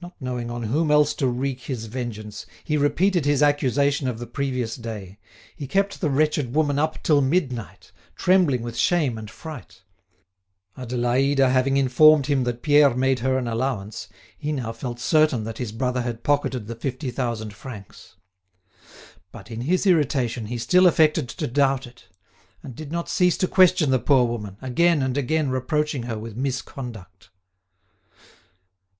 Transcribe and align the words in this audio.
Not 0.00 0.14
knowing 0.20 0.52
on 0.52 0.62
whom 0.62 0.92
else 0.92 1.14
to 1.14 1.26
wreak 1.26 1.62
his 1.62 1.86
vengeance, 1.86 2.46
he 2.62 2.76
repeated 2.76 3.24
his 3.24 3.42
accusation 3.42 4.06
of 4.06 4.20
the 4.20 4.26
previous 4.28 4.76
day; 4.76 5.18
he 5.56 5.66
kept 5.66 6.00
the 6.00 6.10
wretched 6.10 6.54
woman 6.54 6.78
up 6.78 7.02
till 7.02 7.20
midnight, 7.20 7.90
trembling 8.14 8.62
with 8.62 8.76
shame 8.76 9.18
and 9.18 9.28
fright. 9.28 9.82
Adélaïde 10.78 11.38
having 11.50 11.76
informed 11.76 12.26
him 12.26 12.44
that 12.44 12.62
Pierre 12.62 12.94
made 12.94 13.18
her 13.18 13.36
an 13.36 13.48
allowance, 13.48 14.06
he 14.38 14.52
now 14.52 14.72
felt 14.72 15.00
certain 15.00 15.42
that 15.42 15.58
his 15.58 15.72
brother 15.72 16.02
had 16.02 16.22
pocketed 16.22 16.68
the 16.68 16.76
fifty 16.76 17.10
thousand 17.10 17.52
francs. 17.52 18.14
But, 19.32 19.50
in 19.50 19.62
his 19.62 19.88
irritation, 19.88 20.46
he 20.46 20.58
still 20.58 20.86
affected 20.86 21.28
to 21.30 21.48
doubt 21.48 21.84
it, 21.84 22.04
and 22.62 22.76
did 22.76 22.92
not 22.92 23.08
cease 23.08 23.36
to 23.38 23.48
question 23.48 23.90
the 23.90 23.98
poor 23.98 24.24
woman, 24.24 24.56
again 24.62 25.02
and 25.02 25.18
again 25.18 25.50
reproaching 25.50 26.04
her 26.04 26.16
with 26.16 26.36
misconduct. 26.36 27.30